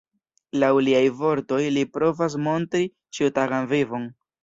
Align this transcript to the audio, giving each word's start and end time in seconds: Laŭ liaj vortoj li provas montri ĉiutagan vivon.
Laŭ 0.63 0.69
liaj 0.87 1.03
vortoj 1.19 1.61
li 1.77 1.85
provas 1.99 2.41
montri 2.49 2.85
ĉiutagan 3.19 3.73
vivon. 3.77 4.15